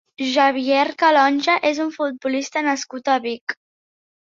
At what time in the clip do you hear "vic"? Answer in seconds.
3.29-3.59